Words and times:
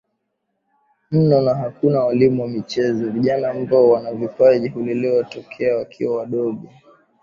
mno 1.11 1.41
na 1.41 1.55
hakuna 1.55 1.99
walimu 2.03 2.41
wa 2.41 2.47
michezo 2.47 3.09
Vijana 3.09 3.49
ambao 3.49 3.89
wana 3.89 4.13
vipaji 4.13 4.69
hulelewa 4.69 5.23
tokea 5.23 5.75
wakiwa 5.77 6.17
wadogo 6.17 6.69